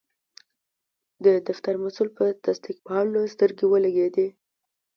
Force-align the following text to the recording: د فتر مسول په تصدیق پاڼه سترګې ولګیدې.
د 1.23 1.25
فتر 1.57 1.75
مسول 1.83 2.09
په 2.17 2.25
تصدیق 2.45 2.77
پاڼه 2.85 3.21
سترګې 3.33 3.65
ولګیدې. 3.67 4.27